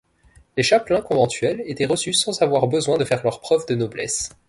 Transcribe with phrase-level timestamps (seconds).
[0.57, 4.31] Les chapelains conventuels étaient reçus sans avoir besoin de faire leurs preuves de noblesse.